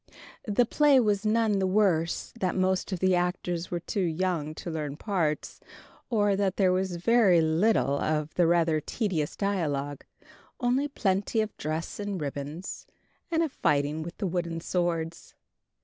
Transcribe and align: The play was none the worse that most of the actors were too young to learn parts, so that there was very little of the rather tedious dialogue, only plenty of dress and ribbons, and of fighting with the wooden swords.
The 0.47 0.65
play 0.65 0.99
was 0.99 1.27
none 1.27 1.59
the 1.59 1.67
worse 1.67 2.33
that 2.39 2.55
most 2.55 2.91
of 2.91 2.97
the 2.97 3.13
actors 3.13 3.69
were 3.69 3.79
too 3.81 4.01
young 4.01 4.55
to 4.55 4.71
learn 4.71 4.97
parts, 4.97 5.59
so 6.09 6.35
that 6.35 6.57
there 6.57 6.71
was 6.71 6.95
very 6.95 7.39
little 7.39 7.99
of 7.99 8.33
the 8.33 8.47
rather 8.47 8.81
tedious 8.81 9.35
dialogue, 9.35 10.03
only 10.59 10.87
plenty 10.87 11.39
of 11.39 11.55
dress 11.55 11.99
and 11.99 12.19
ribbons, 12.19 12.87
and 13.29 13.43
of 13.43 13.51
fighting 13.51 14.01
with 14.01 14.17
the 14.17 14.25
wooden 14.25 14.59
swords. 14.59 15.35